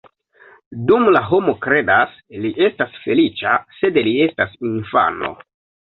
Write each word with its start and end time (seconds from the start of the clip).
Dum 0.91 1.05
la 1.15 1.21
homo 1.27 1.55
kredas, 1.67 2.17
li 2.47 2.55
estas 2.71 2.99
feliĉa, 3.05 3.55
sed 3.79 4.05
li 4.09 4.19
estas 4.29 4.61
infano. 4.75 5.37